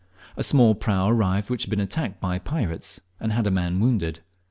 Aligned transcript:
A 0.35 0.41
small 0.41 0.73
prau 0.73 1.09
arrived 1.09 1.51
which 1.51 1.61
had 1.65 1.69
been 1.69 1.79
attacked 1.79 2.19
by 2.19 2.39
pirates 2.39 3.01
and 3.19 3.31
had 3.31 3.45
a 3.45 3.51
man 3.51 3.79
wounded. 3.79 4.21